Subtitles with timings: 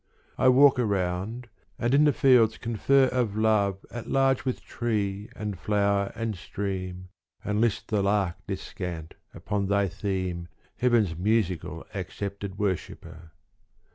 [0.35, 1.47] I walk around
[1.77, 7.09] and in the fields confer Of love at large with tree and flower and stream
[7.43, 13.33] And list the lark descant upon thy theme Heaven's musical accepted worshipper.